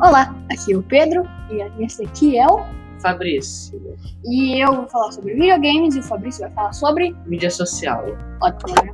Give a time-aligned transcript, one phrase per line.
[0.00, 2.64] Olá, aqui é o Pedro e esse aqui é o
[3.00, 3.82] Fabrício,
[4.24, 8.04] e eu vou falar sobre videogames e o Fabrício vai falar sobre mídia social.
[8.40, 8.74] ótimo.
[8.84, 8.92] né?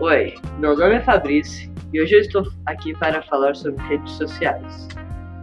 [0.00, 4.88] Oi, meu nome é Fabrício e hoje eu estou aqui para falar sobre redes sociais.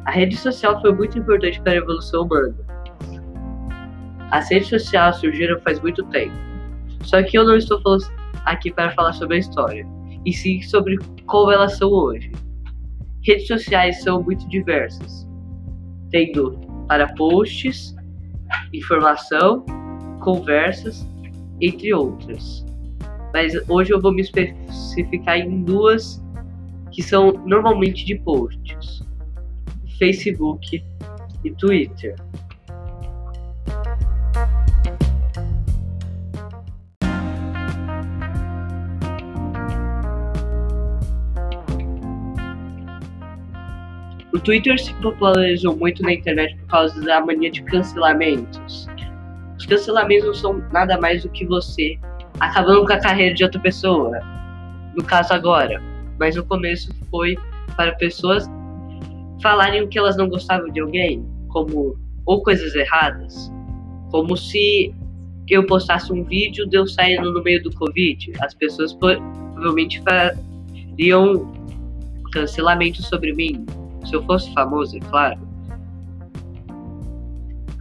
[0.09, 2.55] A rede social foi muito importante para a evolução humana.
[4.32, 6.34] As redes sociais surgiram faz muito tempo,
[7.04, 7.80] só que eu não estou
[8.44, 9.85] aqui para falar sobre a história,
[10.26, 12.32] e sim sobre como elas são hoje.
[13.22, 15.27] Redes sociais são muito diversas,
[16.10, 17.96] tendo para posts,
[18.73, 19.63] informação,
[20.21, 21.07] conversas,
[21.62, 22.66] entre outras.
[23.32, 26.20] Mas hoje eu vou me especificar em duas
[26.91, 29.07] que são normalmente de posts:
[29.99, 30.82] Facebook
[31.43, 32.15] e Twitter.
[44.32, 48.87] O Twitter se popularizou muito na internet por causa da mania de cancelamentos.
[49.57, 51.99] Os cancelamentos não são nada mais do que você
[52.40, 54.18] acabando com a carreira de outra pessoa.
[54.96, 55.81] No caso agora.
[56.18, 57.37] Mas no começo foi
[57.76, 58.48] para pessoas
[59.41, 63.51] falarem o que elas não gostavam de alguém, como ou coisas erradas,
[64.12, 64.94] como se
[65.47, 71.51] eu postasse um vídeo de eu saindo no meio do Covid, as pessoas provavelmente fariam
[72.31, 73.66] cancelamento sobre mim,
[74.06, 75.40] se eu fosse famoso, é claro.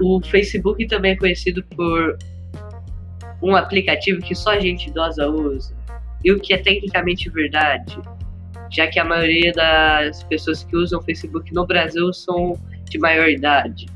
[0.01, 2.17] O Facebook também é conhecido por
[3.43, 5.77] um aplicativo que só gente idosa usa,
[6.25, 7.99] e o que é tecnicamente verdade,
[8.71, 13.87] já que a maioria das pessoas que usam Facebook no Brasil são de maior idade.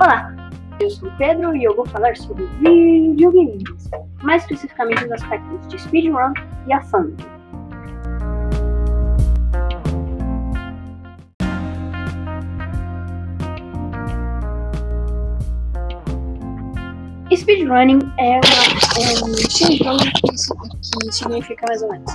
[0.00, 0.34] Olá,
[0.80, 3.62] eu sou o Pedro e eu vou falar sobre videogames,
[4.22, 6.32] mais especificamente os aspectos de speedrun
[6.66, 7.10] e a fã.
[17.40, 18.40] Speedrunning é, uma,
[19.00, 22.12] é um que, si- que significa mais ou menos.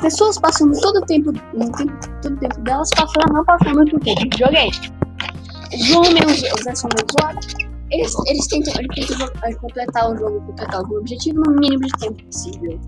[0.00, 1.92] Pessoas passam todo o tempo, no tempo,
[2.22, 4.70] todo o tempo delas passando, não passando muito tempo em videogame.
[5.86, 7.40] João menos os versão do usuário,
[7.90, 9.28] eles, eles tentam, eles tentam
[9.60, 12.78] completar o jogo, completar algum objetivo no mínimo de tempo possível.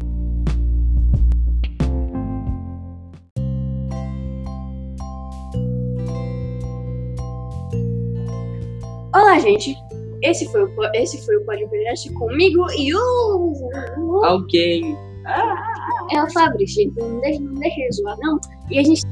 [9.15, 9.75] Olá, gente.
[10.23, 14.25] Esse foi o, esse foi o podcast comigo e o.
[14.25, 14.97] Alguém
[16.13, 16.93] É o Fabrício.
[16.97, 18.39] Não deixa, não deixa ele zoar, não.
[18.71, 19.03] E a gente